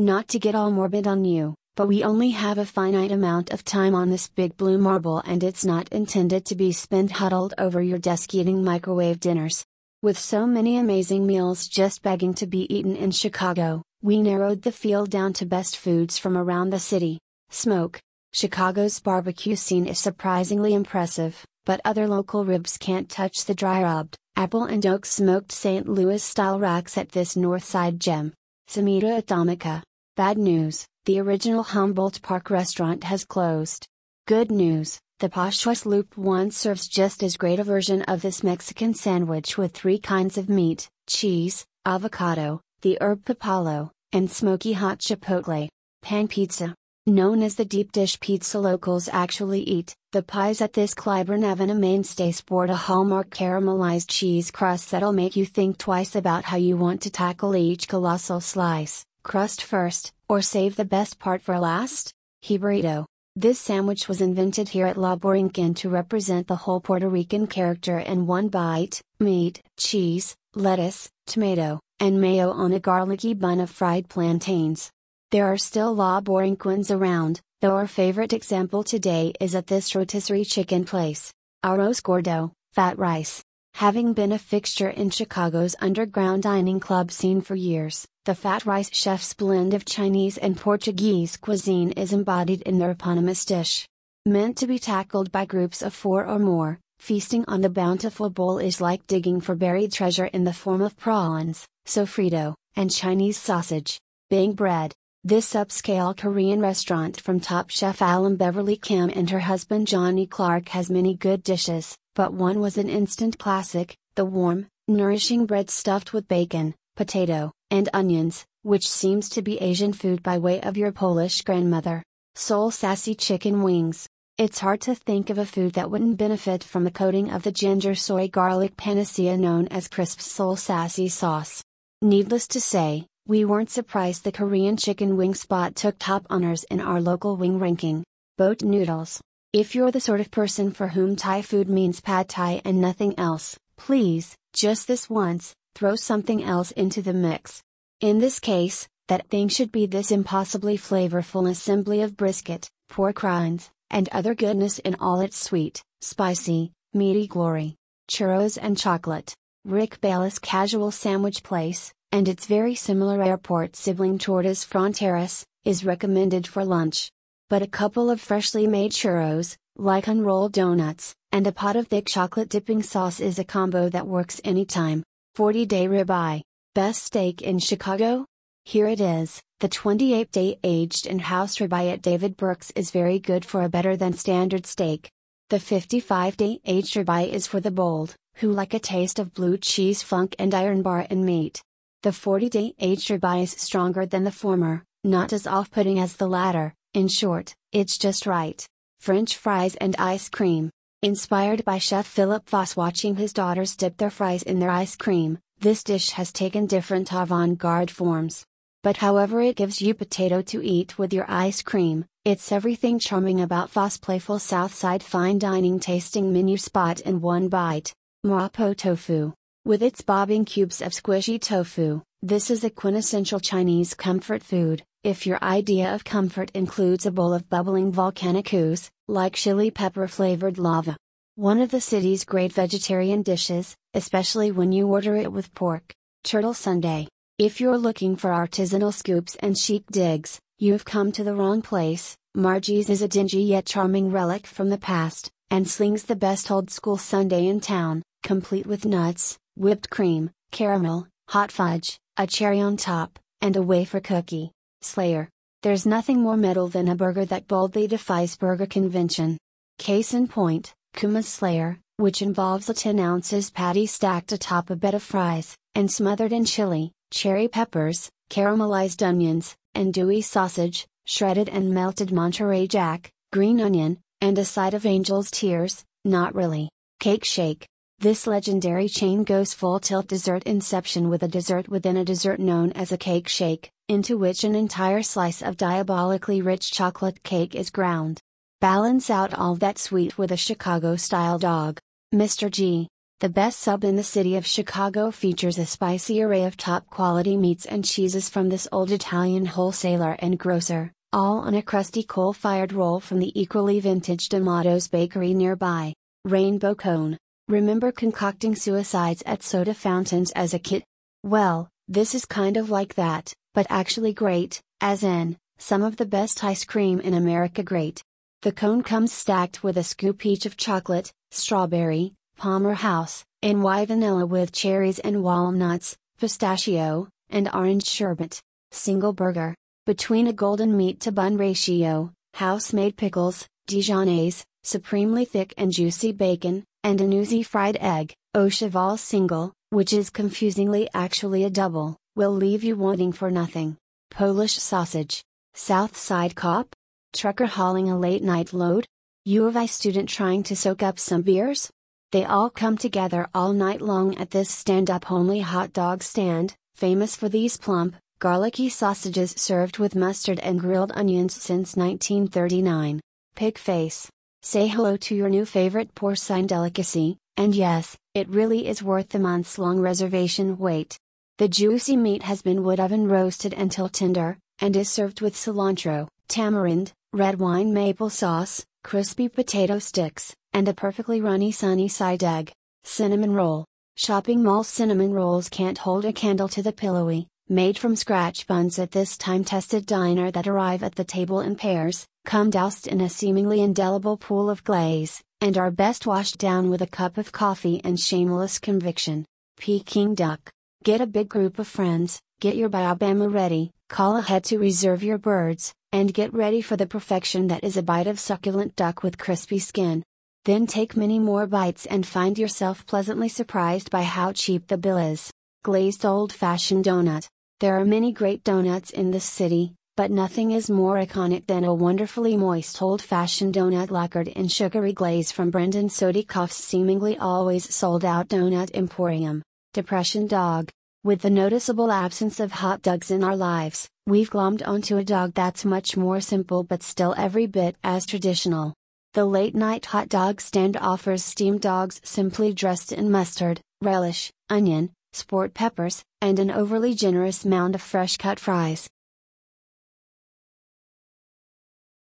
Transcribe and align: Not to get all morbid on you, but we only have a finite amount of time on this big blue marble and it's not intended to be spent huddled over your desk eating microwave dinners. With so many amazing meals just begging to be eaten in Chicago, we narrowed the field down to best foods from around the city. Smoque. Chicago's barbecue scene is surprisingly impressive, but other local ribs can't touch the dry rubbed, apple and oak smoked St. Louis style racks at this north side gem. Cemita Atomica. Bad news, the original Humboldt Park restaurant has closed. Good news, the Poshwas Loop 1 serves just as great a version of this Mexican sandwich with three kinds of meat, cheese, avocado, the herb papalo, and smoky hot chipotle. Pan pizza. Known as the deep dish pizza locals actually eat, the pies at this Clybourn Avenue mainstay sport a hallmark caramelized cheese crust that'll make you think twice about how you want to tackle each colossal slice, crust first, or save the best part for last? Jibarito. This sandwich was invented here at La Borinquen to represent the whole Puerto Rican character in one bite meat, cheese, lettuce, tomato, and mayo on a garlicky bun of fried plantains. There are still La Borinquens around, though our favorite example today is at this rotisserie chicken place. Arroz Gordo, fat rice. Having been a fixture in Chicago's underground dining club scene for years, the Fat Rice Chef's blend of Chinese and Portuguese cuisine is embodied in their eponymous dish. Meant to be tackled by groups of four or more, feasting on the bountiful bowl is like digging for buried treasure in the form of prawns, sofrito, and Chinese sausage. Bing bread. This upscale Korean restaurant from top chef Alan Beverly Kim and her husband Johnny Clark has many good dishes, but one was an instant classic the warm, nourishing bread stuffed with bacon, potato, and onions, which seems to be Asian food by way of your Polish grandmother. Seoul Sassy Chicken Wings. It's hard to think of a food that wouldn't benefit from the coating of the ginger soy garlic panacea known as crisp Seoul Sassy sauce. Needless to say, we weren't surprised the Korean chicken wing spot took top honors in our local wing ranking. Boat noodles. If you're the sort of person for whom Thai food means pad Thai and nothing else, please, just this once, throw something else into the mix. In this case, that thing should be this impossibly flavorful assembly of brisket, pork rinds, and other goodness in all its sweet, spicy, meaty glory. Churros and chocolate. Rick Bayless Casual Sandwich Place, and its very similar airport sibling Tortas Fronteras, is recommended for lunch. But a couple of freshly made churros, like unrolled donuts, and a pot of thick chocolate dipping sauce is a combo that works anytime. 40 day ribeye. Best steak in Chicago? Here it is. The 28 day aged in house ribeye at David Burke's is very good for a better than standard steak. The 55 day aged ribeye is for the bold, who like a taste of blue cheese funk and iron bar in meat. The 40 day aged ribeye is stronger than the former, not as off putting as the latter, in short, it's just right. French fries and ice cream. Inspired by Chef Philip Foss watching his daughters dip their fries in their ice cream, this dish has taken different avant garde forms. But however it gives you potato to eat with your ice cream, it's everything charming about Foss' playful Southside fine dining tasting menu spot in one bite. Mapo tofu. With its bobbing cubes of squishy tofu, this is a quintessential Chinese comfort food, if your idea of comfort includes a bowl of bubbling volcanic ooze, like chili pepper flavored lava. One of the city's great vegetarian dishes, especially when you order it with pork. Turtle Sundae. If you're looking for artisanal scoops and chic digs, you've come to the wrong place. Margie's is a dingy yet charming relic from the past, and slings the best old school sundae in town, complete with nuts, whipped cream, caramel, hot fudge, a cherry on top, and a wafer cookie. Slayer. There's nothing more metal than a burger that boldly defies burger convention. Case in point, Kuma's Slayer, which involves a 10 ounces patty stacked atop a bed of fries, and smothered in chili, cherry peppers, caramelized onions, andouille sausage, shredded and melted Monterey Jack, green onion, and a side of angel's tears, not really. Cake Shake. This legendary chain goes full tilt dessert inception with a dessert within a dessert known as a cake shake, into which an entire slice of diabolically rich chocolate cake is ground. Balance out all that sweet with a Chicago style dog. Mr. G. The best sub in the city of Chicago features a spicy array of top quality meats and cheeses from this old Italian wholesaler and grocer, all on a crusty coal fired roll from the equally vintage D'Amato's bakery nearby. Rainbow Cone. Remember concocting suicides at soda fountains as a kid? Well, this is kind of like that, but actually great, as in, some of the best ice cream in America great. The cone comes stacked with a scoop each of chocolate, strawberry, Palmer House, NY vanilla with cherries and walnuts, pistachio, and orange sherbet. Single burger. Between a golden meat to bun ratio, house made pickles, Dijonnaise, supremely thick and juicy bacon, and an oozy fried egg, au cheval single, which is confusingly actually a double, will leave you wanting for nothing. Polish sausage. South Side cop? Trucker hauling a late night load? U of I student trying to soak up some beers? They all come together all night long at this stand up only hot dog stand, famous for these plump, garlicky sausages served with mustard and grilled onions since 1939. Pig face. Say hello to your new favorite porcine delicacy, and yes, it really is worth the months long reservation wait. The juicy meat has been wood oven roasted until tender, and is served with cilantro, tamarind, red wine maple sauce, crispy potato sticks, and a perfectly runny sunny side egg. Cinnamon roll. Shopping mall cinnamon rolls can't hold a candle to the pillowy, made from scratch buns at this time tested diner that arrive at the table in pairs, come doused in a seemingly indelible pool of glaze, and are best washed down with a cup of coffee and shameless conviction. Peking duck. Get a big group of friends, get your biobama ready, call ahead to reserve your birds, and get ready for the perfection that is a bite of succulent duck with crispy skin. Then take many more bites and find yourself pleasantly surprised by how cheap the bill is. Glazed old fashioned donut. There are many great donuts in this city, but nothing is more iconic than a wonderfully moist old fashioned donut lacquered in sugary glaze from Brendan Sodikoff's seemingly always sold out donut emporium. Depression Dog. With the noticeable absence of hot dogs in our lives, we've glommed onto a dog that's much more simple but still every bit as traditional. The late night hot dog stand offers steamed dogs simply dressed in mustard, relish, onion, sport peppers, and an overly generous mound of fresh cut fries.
Not 0.00 0.26
to 0.28 0.40
get 0.40 0.56
all 0.56 0.72
morbid 0.72 1.06
on 1.06 1.24
you, 1.24 1.54
but 1.76 1.86
we 1.86 2.02
only 2.02 2.30
have 2.30 2.58
a 2.58 2.64
finite 2.64 3.12
amount 3.12 3.52
of 3.52 3.64
time 3.64 3.94
on 3.94 4.10
this 4.10 4.26
big 4.26 4.56
blue 4.56 4.76
marble 4.76 5.18
and 5.24 5.44
it's 5.44 5.64
not 5.64 5.88
intended 5.90 6.44
to 6.46 6.56
be 6.56 6.72
spent 6.72 7.12
huddled 7.12 7.54
over 7.58 7.80
your 7.80 7.98
desk 7.98 8.34
eating 8.34 8.64
microwave 8.64 9.20
dinners. 9.20 9.64
With 10.02 10.18
so 10.18 10.48
many 10.48 10.78
amazing 10.78 11.24
meals 11.24 11.68
just 11.68 12.02
begging 12.02 12.34
to 12.34 12.46
be 12.48 12.66
eaten 12.74 12.96
in 12.96 13.12
Chicago, 13.12 13.84
we 14.02 14.20
narrowed 14.20 14.62
the 14.62 14.72
field 14.72 15.10
down 15.10 15.32
to 15.34 15.46
best 15.46 15.76
foods 15.76 16.18
from 16.18 16.36
around 16.36 16.70
the 16.70 16.80
city. 16.80 17.20
Smoque. 17.50 18.00
Chicago's 18.32 18.98
barbecue 18.98 19.54
scene 19.54 19.86
is 19.86 20.00
surprisingly 20.00 20.74
impressive, 20.74 21.46
but 21.64 21.80
other 21.84 22.08
local 22.08 22.44
ribs 22.44 22.76
can't 22.78 23.08
touch 23.08 23.44
the 23.44 23.54
dry 23.54 23.84
rubbed, 23.84 24.16
apple 24.34 24.64
and 24.64 24.84
oak 24.86 25.06
smoked 25.06 25.52
St. 25.52 25.88
Louis 25.88 26.20
style 26.20 26.58
racks 26.58 26.98
at 26.98 27.10
this 27.10 27.36
north 27.36 27.62
side 27.62 28.00
gem. 28.00 28.32
Cemita 28.68 29.22
Atomica. 29.22 29.82
Bad 30.16 30.38
news, 30.38 30.86
the 31.04 31.20
original 31.20 31.62
Humboldt 31.62 32.22
Park 32.22 32.50
restaurant 32.50 33.04
has 33.04 33.24
closed. 33.24 33.86
Good 34.26 34.50
news, 34.50 34.98
the 35.20 35.28
Poshwas 35.28 35.86
Loop 35.86 36.16
1 36.16 36.50
serves 36.50 36.88
just 36.88 37.22
as 37.22 37.36
great 37.36 37.60
a 37.60 37.64
version 37.64 38.02
of 38.02 38.22
this 38.22 38.42
Mexican 38.42 38.94
sandwich 38.94 39.56
with 39.56 39.72
three 39.72 39.98
kinds 39.98 40.38
of 40.38 40.48
meat, 40.48 40.88
cheese, 41.06 41.64
avocado, 41.86 42.60
the 42.80 42.98
herb 43.00 43.24
papalo, 43.24 43.90
and 44.12 44.30
smoky 44.30 44.72
hot 44.72 44.98
chipotle. 44.98 45.68
Pan 46.02 46.26
pizza. 46.26 46.74
Known 47.06 47.42
as 47.42 47.56
the 47.56 47.66
deep 47.66 47.92
dish 47.92 48.18
pizza 48.18 48.58
locals 48.58 49.10
actually 49.12 49.60
eat, 49.60 49.94
the 50.12 50.22
pies 50.22 50.62
at 50.62 50.72
this 50.72 50.94
Clybourn 50.94 51.44
Avenue 51.44 51.74
mainstay 51.74 52.32
sport 52.32 52.70
a 52.70 52.74
hallmark 52.74 53.28
caramelized 53.28 54.06
cheese 54.08 54.50
crust 54.50 54.90
that'll 54.90 55.12
make 55.12 55.36
you 55.36 55.44
think 55.44 55.76
twice 55.76 56.16
about 56.16 56.44
how 56.44 56.56
you 56.56 56.78
want 56.78 57.02
to 57.02 57.10
tackle 57.10 57.54
each 57.54 57.88
colossal 57.88 58.40
slice, 58.40 59.04
crust 59.22 59.62
first, 59.62 60.14
or 60.30 60.40
save 60.40 60.76
the 60.76 60.86
best 60.86 61.18
part 61.18 61.42
for 61.42 61.58
last? 61.58 62.14
Jibarito. 62.42 63.04
This 63.36 63.58
sandwich 63.58 64.08
was 64.08 64.22
invented 64.22 64.70
here 64.70 64.86
at 64.86 64.96
La 64.96 65.14
Borinquen 65.14 65.76
to 65.76 65.90
represent 65.90 66.46
the 66.46 66.56
whole 66.56 66.80
Puerto 66.80 67.10
Rican 67.10 67.46
character 67.46 67.98
in 67.98 68.26
one 68.26 68.48
bite 68.48 69.02
meat, 69.20 69.60
cheese, 69.76 70.34
lettuce, 70.54 71.10
tomato, 71.26 71.80
and 72.00 72.18
mayo 72.18 72.50
on 72.50 72.72
a 72.72 72.80
garlicky 72.80 73.34
bun 73.34 73.60
of 73.60 73.68
fried 73.68 74.08
plantains. 74.08 74.90
There 75.34 75.52
are 75.52 75.58
still 75.58 75.92
La 75.92 76.20
Borinquens 76.20 76.92
around, 76.92 77.40
though 77.60 77.74
our 77.74 77.88
favorite 77.88 78.32
example 78.32 78.84
today 78.84 79.32
is 79.40 79.56
at 79.56 79.66
this 79.66 79.92
rotisserie 79.92 80.44
chicken 80.44 80.84
place. 80.84 81.32
Arroz 81.64 82.00
Gordo, 82.00 82.52
fat 82.70 82.96
rice. 83.00 83.42
Having 83.74 84.12
been 84.12 84.30
a 84.30 84.38
fixture 84.38 84.90
in 84.90 85.10
Chicago's 85.10 85.74
underground 85.80 86.44
dining 86.44 86.78
club 86.78 87.10
scene 87.10 87.40
for 87.40 87.56
years, 87.56 88.06
the 88.26 88.36
Fat 88.36 88.64
Rice 88.64 88.94
Chef's 88.94 89.34
blend 89.34 89.74
of 89.74 89.84
Chinese 89.84 90.38
and 90.38 90.56
Portuguese 90.56 91.36
cuisine 91.36 91.90
is 91.90 92.12
embodied 92.12 92.62
in 92.62 92.78
their 92.78 92.92
eponymous 92.92 93.44
dish. 93.44 93.88
Meant 94.24 94.56
to 94.58 94.68
be 94.68 94.78
tackled 94.78 95.32
by 95.32 95.46
groups 95.46 95.82
of 95.82 95.92
four 95.92 96.24
or 96.24 96.38
more, 96.38 96.78
feasting 97.00 97.44
on 97.48 97.60
the 97.60 97.68
bountiful 97.68 98.30
bowl 98.30 98.58
is 98.58 98.80
like 98.80 99.04
digging 99.08 99.40
for 99.40 99.56
buried 99.56 99.90
treasure 99.90 100.26
in 100.26 100.44
the 100.44 100.52
form 100.52 100.80
of 100.80 100.96
prawns, 100.96 101.66
sofrito, 101.88 102.54
and 102.76 102.88
Chinese 102.88 103.36
sausage. 103.36 103.98
Bing 104.30 104.52
bread. 104.52 104.94
This 105.26 105.54
upscale 105.54 106.14
Korean 106.14 106.60
restaurant 106.60 107.18
from 107.18 107.40
top 107.40 107.70
chef 107.70 108.02
Alan 108.02 108.36
Beverly 108.36 108.76
Kim 108.76 109.08
and 109.08 109.30
her 109.30 109.40
husband 109.40 109.86
Johnny 109.86 110.26
Clark 110.26 110.68
has 110.68 110.90
many 110.90 111.14
good 111.14 111.42
dishes, 111.42 111.96
but 112.14 112.34
one 112.34 112.60
was 112.60 112.76
an 112.76 112.90
instant 112.90 113.38
classic 113.38 113.96
the 114.16 114.26
warm, 114.26 114.66
nourishing 114.86 115.46
bread 115.46 115.70
stuffed 115.70 116.12
with 116.12 116.28
bacon, 116.28 116.74
potato, 116.94 117.52
and 117.70 117.88
onions, 117.94 118.44
which 118.64 118.86
seems 118.86 119.30
to 119.30 119.40
be 119.40 119.56
Asian 119.62 119.94
food 119.94 120.22
by 120.22 120.36
way 120.36 120.60
of 120.60 120.76
your 120.76 120.92
Polish 120.92 121.40
grandmother. 121.40 122.02
Seoul 122.34 122.70
Sassy 122.70 123.14
Chicken 123.14 123.62
Wings. 123.62 124.06
It's 124.36 124.58
hard 124.58 124.82
to 124.82 124.94
think 124.94 125.30
of 125.30 125.38
a 125.38 125.46
food 125.46 125.72
that 125.72 125.90
wouldn't 125.90 126.18
benefit 126.18 126.62
from 126.62 126.84
the 126.84 126.90
coating 126.90 127.30
of 127.30 127.44
the 127.44 127.50
ginger 127.50 127.94
soy 127.94 128.28
garlic 128.28 128.76
panacea 128.76 129.38
known 129.38 129.68
as 129.68 129.88
crisp 129.88 130.20
Seoul 130.20 130.56
Sassy 130.56 131.08
sauce. 131.08 131.64
Needless 132.02 132.46
to 132.48 132.60
say, 132.60 133.06
we 133.26 133.42
weren't 133.42 133.70
surprised 133.70 134.22
the 134.22 134.32
Korean 134.32 134.76
chicken 134.76 135.16
wing 135.16 135.34
spot 135.34 135.74
took 135.74 135.96
top 135.98 136.26
honors 136.28 136.64
in 136.64 136.78
our 136.78 137.00
local 137.00 137.38
wing 137.38 137.58
ranking. 137.58 138.04
Boat 138.36 138.62
noodles. 138.62 139.18
If 139.54 139.74
you're 139.74 139.90
the 139.90 140.00
sort 140.00 140.20
of 140.20 140.30
person 140.30 140.72
for 140.72 140.88
whom 140.88 141.16
Thai 141.16 141.40
food 141.40 141.66
means 141.66 142.02
pad 142.02 142.28
Thai 142.28 142.60
and 142.66 142.82
nothing 142.82 143.18
else, 143.18 143.56
please, 143.78 144.36
just 144.52 144.86
this 144.86 145.08
once, 145.08 145.54
throw 145.74 145.96
something 145.96 146.44
else 146.44 146.70
into 146.72 147.00
the 147.00 147.14
mix. 147.14 147.62
In 148.02 148.18
this 148.18 148.40
case, 148.40 148.86
that 149.08 149.28
thing 149.28 149.48
should 149.48 149.72
be 149.72 149.86
this 149.86 150.10
impossibly 150.10 150.76
flavorful 150.76 151.48
assembly 151.48 152.02
of 152.02 152.18
brisket, 152.18 152.68
pork 152.90 153.22
rinds, 153.22 153.70
and 153.88 154.06
other 154.12 154.34
goodness 154.34 154.80
in 154.80 154.96
all 155.00 155.20
its 155.20 155.38
sweet, 155.38 155.82
spicy, 156.02 156.72
meaty 156.92 157.26
glory. 157.26 157.76
Churros 158.10 158.58
and 158.60 158.76
chocolate. 158.76 159.32
Rick 159.64 160.02
Bayless 160.02 160.38
Casual 160.38 160.90
Sandwich 160.90 161.42
Place, 161.42 161.93
and 162.14 162.28
its 162.28 162.46
very 162.46 162.76
similar 162.76 163.20
airport 163.24 163.74
sibling 163.74 164.18
Tortas 164.18 164.64
Fronteras, 164.64 165.44
is 165.64 165.84
recommended 165.84 166.46
for 166.46 166.64
lunch. 166.64 167.10
But 167.50 167.60
a 167.60 167.66
couple 167.66 168.08
of 168.08 168.20
freshly 168.20 168.68
made 168.68 168.92
churros, 168.92 169.56
like 169.74 170.06
unrolled 170.06 170.52
donuts, 170.52 171.12
and 171.32 171.44
a 171.44 171.50
pot 171.50 171.74
of 171.74 171.88
thick 171.88 172.06
chocolate 172.06 172.48
dipping 172.48 172.84
sauce 172.84 173.18
is 173.18 173.40
a 173.40 173.44
combo 173.44 173.88
that 173.88 174.06
works 174.06 174.40
anytime. 174.44 175.02
40 175.34 175.66
day 175.66 175.88
ribeye. 175.88 176.42
Best 176.72 177.02
steak 177.02 177.42
in 177.42 177.58
Chicago? 177.58 178.26
Here 178.64 178.86
it 178.86 179.00
is. 179.00 179.42
The 179.58 179.68
28 179.68 180.30
day 180.30 180.56
aged 180.62 181.06
in 181.06 181.18
house 181.18 181.58
ribeye 181.58 181.92
at 181.92 182.02
David 182.02 182.36
Burke's 182.36 182.70
is 182.76 182.92
very 182.92 183.18
good 183.18 183.44
for 183.44 183.62
a 183.62 183.68
better 183.68 183.96
than 183.96 184.12
standard 184.12 184.66
steak. 184.66 185.10
The 185.50 185.58
55 185.58 186.36
day 186.36 186.60
aged 186.64 186.94
ribeye 186.94 187.28
is 187.28 187.48
for 187.48 187.58
the 187.58 187.72
bold, 187.72 188.14
who 188.36 188.52
like 188.52 188.72
a 188.72 188.78
taste 188.78 189.18
of 189.18 189.34
blue 189.34 189.56
cheese 189.56 190.04
funk 190.04 190.36
and 190.38 190.54
iron 190.54 190.82
bar 190.82 191.08
in 191.10 191.24
meat. 191.24 191.60
The 192.04 192.12
40 192.12 192.50
day 192.50 192.74
aged 192.80 193.08
ribeye 193.08 193.44
is 193.44 193.52
stronger 193.52 194.04
than 194.04 194.24
the 194.24 194.30
former, 194.30 194.84
not 195.04 195.32
as 195.32 195.46
off 195.46 195.70
putting 195.70 195.98
as 195.98 196.16
the 196.16 196.26
latter, 196.26 196.74
in 196.92 197.08
short, 197.08 197.54
it's 197.72 197.96
just 197.96 198.26
right. 198.26 198.62
French 199.00 199.38
fries 199.38 199.74
and 199.76 199.96
ice 199.96 200.28
cream. 200.28 200.68
Inspired 201.00 201.64
by 201.64 201.78
Chef 201.78 202.06
Philip 202.06 202.46
Foss 202.46 202.76
watching 202.76 203.16
his 203.16 203.32
daughters 203.32 203.74
dip 203.74 203.96
their 203.96 204.10
fries 204.10 204.42
in 204.42 204.58
their 204.58 204.68
ice 204.68 204.96
cream, 204.96 205.38
this 205.60 205.82
dish 205.82 206.10
has 206.10 206.30
taken 206.30 206.66
different 206.66 207.10
avant 207.10 207.56
garde 207.56 207.90
forms. 207.90 208.44
But 208.82 208.98
however 208.98 209.40
it 209.40 209.56
gives 209.56 209.80
you 209.80 209.94
potato 209.94 210.42
to 210.42 210.62
eat 210.62 210.98
with 210.98 211.14
your 211.14 211.24
ice 211.26 211.62
cream, 211.62 212.04
it's 212.22 212.52
everything 212.52 212.98
charming 212.98 213.40
about 213.40 213.70
Foss' 213.70 213.96
playful 213.96 214.40
Southside 214.40 215.02
fine 215.02 215.38
dining 215.38 215.80
tasting 215.80 216.34
menu 216.34 216.58
spot 216.58 217.00
in 217.00 217.22
one 217.22 217.48
bite. 217.48 217.94
Mapo 218.26 218.76
tofu. 218.76 219.32
With 219.66 219.82
its 219.82 220.02
bobbing 220.02 220.44
cubes 220.44 220.82
of 220.82 220.92
squishy 220.92 221.40
tofu, 221.40 222.02
this 222.20 222.50
is 222.50 222.64
a 222.64 222.68
quintessential 222.70 223.40
Chinese 223.40 223.94
comfort 223.94 224.42
food, 224.42 224.84
if 225.02 225.26
your 225.26 225.42
idea 225.42 225.94
of 225.94 226.04
comfort 226.04 226.50
includes 226.52 227.06
a 227.06 227.10
bowl 227.10 227.32
of 227.32 227.48
bubbling 227.48 227.90
volcanic 227.90 228.52
ooze, 228.52 228.90
like 229.08 229.32
chili 229.32 229.70
pepper 229.70 230.06
flavored 230.06 230.58
lava. 230.58 230.98
One 231.36 231.62
of 231.62 231.70
the 231.70 231.80
city's 231.80 232.26
great 232.26 232.52
vegetarian 232.52 233.22
dishes, 233.22 233.74
especially 233.94 234.50
when 234.50 234.70
you 234.70 234.86
order 234.86 235.16
it 235.16 235.32
with 235.32 235.54
pork. 235.54 235.94
Turtle 236.24 236.52
Sundae. 236.52 237.08
If 237.38 237.58
you're 237.58 237.78
looking 237.78 238.16
for 238.16 238.32
artisanal 238.32 238.92
scoops 238.92 239.34
and 239.36 239.56
chic 239.56 239.84
digs, 239.90 240.38
you've 240.58 240.84
come 240.84 241.10
to 241.12 241.24
the 241.24 241.34
wrong 241.34 241.62
place. 241.62 242.18
Margie's 242.36 242.90
is 242.90 243.00
a 243.00 243.08
dingy 243.08 243.42
yet 243.42 243.64
charming 243.64 244.10
relic 244.10 244.46
from 244.46 244.68
the 244.68 244.76
past, 244.76 245.30
and 245.50 245.66
slings 245.66 246.02
the 246.02 246.16
best 246.16 246.50
old 246.50 246.70
school 246.70 246.98
sundae 246.98 247.46
in 247.46 247.60
town, 247.60 248.02
complete 248.22 248.66
with 248.66 248.84
nuts, 248.84 249.38
whipped 249.56 249.90
cream, 249.90 250.30
caramel, 250.50 251.06
hot 251.28 251.52
fudge, 251.52 251.98
a 252.16 252.26
cherry 252.26 252.60
on 252.60 252.76
top, 252.76 253.18
and 253.40 253.56
a 253.56 253.62
wafer 253.62 254.00
cookie. 254.00 254.50
Slayer. 254.82 255.28
There's 255.62 255.86
nothing 255.86 256.20
more 256.20 256.36
metal 256.36 256.68
than 256.68 256.88
a 256.88 256.94
burger 256.94 257.24
that 257.26 257.48
boldly 257.48 257.86
defies 257.86 258.36
burger 258.36 258.66
convention. 258.66 259.38
Case 259.78 260.12
in 260.12 260.28
point, 260.28 260.74
Kuma's 260.94 261.28
Slayer, 261.28 261.78
which 261.96 262.22
involves 262.22 262.68
a 262.68 262.74
10 262.74 262.98
ounces 262.98 263.50
patty 263.50 263.86
stacked 263.86 264.32
atop 264.32 264.70
a 264.70 264.76
bed 264.76 264.94
of 264.94 265.02
fries, 265.02 265.56
and 265.74 265.90
smothered 265.90 266.32
in 266.32 266.44
chili, 266.44 266.92
cherry 267.10 267.48
peppers, 267.48 268.10
caramelized 268.30 269.06
onions, 269.06 269.56
andouille 269.74 270.22
sausage, 270.22 270.86
shredded 271.06 271.48
and 271.48 271.72
melted 271.72 272.12
Monterey 272.12 272.66
Jack, 272.66 273.10
green 273.32 273.60
onion, 273.60 273.98
and 274.20 274.38
a 274.38 274.44
side 274.44 274.74
of 274.74 274.86
angel's 274.86 275.30
tears, 275.30 275.84
not 276.04 276.34
really. 276.34 276.68
Cake 277.00 277.24
Shake. 277.24 277.66
This 278.04 278.26
legendary 278.26 278.86
chain 278.86 279.24
goes 279.24 279.54
full 279.54 279.80
tilt 279.80 280.08
dessert 280.08 280.42
inception 280.42 281.08
with 281.08 281.22
a 281.22 281.26
dessert 281.36 281.70
within 281.70 281.96
a 281.96 282.04
dessert 282.04 282.38
known 282.38 282.70
as 282.72 282.92
a 282.92 282.98
cake 282.98 283.28
shake, 283.28 283.70
into 283.88 284.18
which 284.18 284.44
an 284.44 284.54
entire 284.54 285.02
slice 285.02 285.40
of 285.40 285.56
diabolically 285.56 286.42
rich 286.42 286.70
chocolate 286.70 287.22
cake 287.22 287.54
is 287.54 287.70
ground. 287.70 288.20
Balance 288.60 289.08
out 289.08 289.32
all 289.32 289.54
that 289.54 289.78
sweet 289.78 290.18
with 290.18 290.32
a 290.32 290.36
Chicago 290.36 290.96
style 290.96 291.38
dog. 291.38 291.78
Mr. 292.14 292.50
G. 292.50 292.88
The 293.20 293.30
best 293.30 293.60
sub 293.60 293.84
in 293.84 293.96
the 293.96 294.04
city 294.04 294.36
of 294.36 294.44
Chicago 294.44 295.10
features 295.10 295.56
a 295.56 295.64
spicy 295.64 296.20
array 296.22 296.44
of 296.44 296.58
top 296.58 296.86
quality 296.90 297.38
meats 297.38 297.64
and 297.64 297.86
cheeses 297.86 298.28
from 298.28 298.50
this 298.50 298.68
old 298.70 298.90
Italian 298.90 299.46
wholesaler 299.46 300.14
and 300.18 300.38
grocer, 300.38 300.92
all 301.14 301.38
on 301.38 301.54
a 301.54 301.62
crusty 301.62 302.02
coal 302.02 302.34
fired 302.34 302.74
roll 302.74 303.00
from 303.00 303.18
the 303.18 303.32
equally 303.34 303.80
vintage 303.80 304.28
D'Amato's 304.28 304.88
bakery 304.88 305.32
nearby. 305.32 305.94
Rainbow 306.26 306.74
Cone. 306.74 307.16
Remember 307.48 307.92
concocting 307.92 308.56
suicides 308.56 309.22
at 309.26 309.42
soda 309.42 309.74
fountains 309.74 310.30
as 310.30 310.54
a 310.54 310.58
kid? 310.58 310.82
Well, 311.22 311.68
this 311.86 312.14
is 312.14 312.24
kind 312.24 312.56
of 312.56 312.70
like 312.70 312.94
that, 312.94 313.34
but 313.52 313.66
actually 313.68 314.14
great, 314.14 314.62
as 314.80 315.02
in, 315.02 315.36
some 315.58 315.82
of 315.82 315.98
the 315.98 316.06
best 316.06 316.42
ice 316.42 316.64
cream 316.64 317.00
in 317.00 317.12
America 317.12 317.62
great. 317.62 318.02
The 318.40 318.52
cone 318.52 318.82
comes 318.82 319.12
stacked 319.12 319.62
with 319.62 319.76
a 319.76 319.82
scoop 319.82 320.24
each 320.24 320.46
of 320.46 320.56
chocolate, 320.56 321.12
strawberry, 321.32 322.14
Palmer 322.38 322.72
House, 322.72 323.22
NY 323.42 323.84
vanilla 323.84 324.24
with 324.24 324.50
cherries 324.50 324.98
and 325.00 325.22
walnuts, 325.22 325.98
pistachio, 326.18 327.08
and 327.28 327.50
orange 327.52 327.86
sherbet. 327.86 328.40
Single 328.70 329.12
burger. 329.12 329.54
Between 329.84 330.28
a 330.28 330.32
golden 330.32 330.74
meat 330.74 330.98
to 331.00 331.12
bun 331.12 331.36
ratio, 331.36 332.10
house 332.32 332.72
made 332.72 332.96
pickles, 332.96 333.46
Dijonnaise, 333.68 334.44
supremely 334.62 335.26
thick 335.26 335.52
and 335.58 335.70
juicy 335.70 336.12
bacon, 336.12 336.64
and 336.84 337.00
an 337.00 337.12
oozy 337.12 337.42
fried 337.42 337.78
egg, 337.80 338.14
au 338.34 338.48
cheval 338.48 338.96
single, 338.96 339.52
which 339.70 339.92
is 339.92 340.10
confusingly 340.10 340.88
actually 340.94 341.42
a 341.42 341.50
double, 341.50 341.96
will 342.14 342.30
leave 342.30 342.62
you 342.62 342.76
wanting 342.76 343.10
for 343.10 343.30
nothing. 343.30 343.76
Polish 344.10 344.52
sausage. 344.52 345.24
South 345.54 345.96
Side 345.96 346.36
cop? 346.36 346.76
Trucker 347.12 347.46
hauling 347.46 347.88
a 347.88 347.98
late 347.98 348.22
night 348.22 348.52
load? 348.52 348.86
U 349.24 349.46
of 349.46 349.56
I 349.56 349.66
student 349.66 350.08
trying 350.08 350.42
to 350.44 350.54
soak 350.54 350.82
up 350.82 350.98
some 350.98 351.22
beers? 351.22 351.70
They 352.12 352.24
all 352.24 352.50
come 352.50 352.76
together 352.76 353.28
all 353.34 353.52
night 353.52 353.80
long 353.80 354.16
at 354.18 354.30
this 354.30 354.50
stand 354.50 354.90
up 354.90 355.10
only 355.10 355.40
hot 355.40 355.72
dog 355.72 356.02
stand, 356.02 356.54
famous 356.74 357.16
for 357.16 357.28
these 357.28 357.56
plump, 357.56 357.96
garlicky 358.18 358.68
sausages 358.68 359.34
served 359.36 359.78
with 359.78 359.96
mustard 359.96 360.38
and 360.40 360.60
grilled 360.60 360.92
onions 360.94 361.34
since 361.34 361.76
1939. 361.76 363.00
Pig 363.34 363.58
face. 363.58 364.10
Say 364.46 364.66
hello 364.66 364.98
to 364.98 365.14
your 365.14 365.30
new 365.30 365.46
favorite 365.46 365.94
porcine 365.94 366.46
delicacy, 366.46 367.16
and 367.38 367.54
yes, 367.54 367.96
it 368.12 368.28
really 368.28 368.66
is 368.68 368.82
worth 368.82 369.08
the 369.08 369.18
months 369.18 369.58
long 369.58 369.80
reservation 369.80 370.58
wait. 370.58 370.98
The 371.38 371.48
juicy 371.48 371.96
meat 371.96 372.22
has 372.24 372.42
been 372.42 372.62
wood 372.62 372.78
oven 372.78 373.08
roasted 373.08 373.54
until 373.54 373.88
tender, 373.88 374.36
and 374.58 374.76
is 374.76 374.90
served 374.90 375.22
with 375.22 375.34
cilantro, 375.34 376.08
tamarind, 376.28 376.92
red 377.14 377.40
wine 377.40 377.72
maple 377.72 378.10
sauce, 378.10 378.62
crispy 378.82 379.30
potato 379.30 379.78
sticks, 379.78 380.36
and 380.52 380.68
a 380.68 380.74
perfectly 380.74 381.22
runny 381.22 381.50
sunny 381.50 381.88
side 381.88 382.22
egg. 382.22 382.52
Cinnamon 382.82 383.32
roll. 383.32 383.64
Shopping 383.96 384.42
mall 384.42 384.62
cinnamon 384.62 385.14
rolls 385.14 385.48
can't 385.48 385.78
hold 385.78 386.04
a 386.04 386.12
candle 386.12 386.48
to 386.48 386.62
the 386.62 386.72
pillowy, 386.72 387.28
made 387.48 387.76
from 387.76 387.94
scratch 387.94 388.46
buns 388.46 388.78
at 388.78 388.90
this 388.90 389.18
time 389.18 389.44
tested 389.44 389.84
diner 389.84 390.30
that 390.30 390.46
arrive 390.46 390.82
at 390.82 390.94
the 390.94 391.04
table 391.04 391.40
in 391.40 391.54
pairs, 391.54 392.06
come 392.24 392.48
doused 392.48 392.86
in 392.86 393.02
a 393.02 393.08
seemingly 393.08 393.60
indelible 393.60 394.16
pool 394.16 394.48
of 394.48 394.64
glaze, 394.64 395.22
and 395.42 395.58
are 395.58 395.70
best 395.70 396.06
washed 396.06 396.38
down 396.38 396.70
with 396.70 396.80
a 396.80 396.86
cup 396.86 397.18
of 397.18 397.32
coffee 397.32 397.82
and 397.84 398.00
shameless 398.00 398.58
conviction. 398.58 399.26
Peking 399.58 400.14
duck. 400.14 400.50
Get 400.84 401.02
a 401.02 401.06
big 401.06 401.28
group 401.28 401.58
of 401.58 401.68
friends, 401.68 402.18
get 402.40 402.56
your 402.56 402.70
biobama 402.70 403.32
ready, 403.32 403.70
call 403.90 404.16
ahead 404.16 404.44
to 404.44 404.58
reserve 404.58 405.02
your 405.02 405.18
birds, 405.18 405.74
and 405.92 406.14
get 406.14 406.32
ready 406.32 406.62
for 406.62 406.76
the 406.76 406.86
perfection 406.86 407.48
that 407.48 407.62
is 407.62 407.76
a 407.76 407.82
bite 407.82 408.06
of 408.06 408.18
succulent 408.18 408.74
duck 408.74 409.02
with 409.02 409.18
crispy 409.18 409.58
skin. 409.58 410.02
Then 410.44 410.66
take 410.66 410.96
many 410.96 411.18
more 411.18 411.46
bites 411.46 411.84
and 411.86 412.06
find 412.06 412.38
yourself 412.38 412.86
pleasantly 412.86 413.28
surprised 413.28 413.90
by 413.90 414.02
how 414.02 414.32
cheap 414.32 414.66
the 414.66 414.78
bill 414.78 414.98
is. 414.98 415.30
Glazed 415.62 416.04
old 416.04 416.32
fashioned 416.32 416.84
donut. 416.84 417.26
There 417.60 417.78
are 417.78 417.84
many 417.84 418.10
great 418.10 418.42
donuts 418.42 418.90
in 418.90 419.12
this 419.12 419.24
city, 419.24 419.76
but 419.96 420.10
nothing 420.10 420.50
is 420.50 420.68
more 420.68 420.96
iconic 420.96 421.46
than 421.46 421.62
a 421.62 421.72
wonderfully 421.72 422.36
moist 422.36 422.82
old 422.82 423.00
fashioned 423.00 423.54
donut 423.54 423.92
lacquered 423.92 424.26
in 424.26 424.48
sugary 424.48 424.92
glaze 424.92 425.30
from 425.30 425.50
Brendan 425.50 425.88
Sodikoff's 425.88 426.56
seemingly 426.56 427.16
always 427.16 427.72
sold 427.72 428.04
out 428.04 428.28
donut 428.28 428.74
emporium. 428.74 429.40
Depression 429.72 430.26
Dog. 430.26 430.68
With 431.04 431.20
the 431.20 431.30
noticeable 431.30 431.92
absence 431.92 432.40
of 432.40 432.50
hot 432.50 432.82
dogs 432.82 433.12
in 433.12 433.22
our 433.22 433.36
lives, 433.36 433.88
we've 434.04 434.30
glommed 434.30 434.66
onto 434.66 434.96
a 434.96 435.04
dog 435.04 435.34
that's 435.34 435.64
much 435.64 435.96
more 435.96 436.20
simple 436.20 436.64
but 436.64 436.82
still 436.82 437.14
every 437.16 437.46
bit 437.46 437.76
as 437.84 438.04
traditional. 438.04 438.74
The 439.12 439.26
late 439.26 439.54
night 439.54 439.86
hot 439.86 440.08
dog 440.08 440.40
stand 440.40 440.76
offers 440.76 441.22
steamed 441.22 441.60
dogs 441.60 442.00
simply 442.02 442.52
dressed 442.52 442.92
in 442.92 443.12
mustard, 443.12 443.60
relish, 443.80 444.32
onion, 444.50 444.90
sport 445.12 445.54
peppers, 445.54 446.02
and 446.24 446.38
an 446.38 446.50
overly 446.50 446.94
generous 446.94 447.44
mound 447.44 447.74
of 447.74 447.82
fresh 447.82 448.16
cut 448.16 448.40
fries. 448.40 448.88